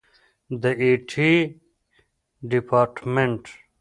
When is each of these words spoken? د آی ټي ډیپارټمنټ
د 0.61 0.63
آی 0.85 0.91
ټي 1.09 1.31
ډیپارټمنټ 2.49 3.41